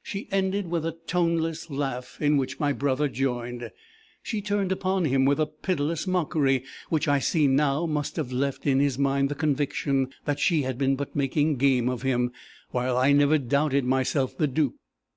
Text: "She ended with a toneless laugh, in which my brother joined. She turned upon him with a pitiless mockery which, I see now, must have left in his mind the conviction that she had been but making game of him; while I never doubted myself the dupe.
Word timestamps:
"She 0.00 0.28
ended 0.30 0.68
with 0.68 0.86
a 0.86 0.96
toneless 1.08 1.70
laugh, 1.70 2.18
in 2.20 2.36
which 2.36 2.60
my 2.60 2.72
brother 2.72 3.08
joined. 3.08 3.72
She 4.22 4.40
turned 4.40 4.70
upon 4.70 5.06
him 5.06 5.24
with 5.24 5.40
a 5.40 5.46
pitiless 5.46 6.06
mockery 6.06 6.62
which, 6.88 7.08
I 7.08 7.18
see 7.18 7.48
now, 7.48 7.84
must 7.84 8.14
have 8.14 8.30
left 8.30 8.64
in 8.64 8.78
his 8.78 8.96
mind 8.96 9.28
the 9.28 9.34
conviction 9.34 10.10
that 10.24 10.38
she 10.38 10.62
had 10.62 10.78
been 10.78 10.94
but 10.94 11.16
making 11.16 11.56
game 11.56 11.88
of 11.88 12.02
him; 12.02 12.30
while 12.70 12.96
I 12.96 13.10
never 13.10 13.38
doubted 13.38 13.84
myself 13.84 14.38
the 14.38 14.46
dupe. 14.46 14.76